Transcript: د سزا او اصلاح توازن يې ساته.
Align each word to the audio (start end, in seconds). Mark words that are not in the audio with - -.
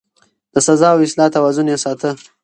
د 0.53 0.55
سزا 0.67 0.87
او 0.93 0.99
اصلاح 1.05 1.29
توازن 1.35 1.67
يې 1.71 1.77
ساته. 1.83 2.09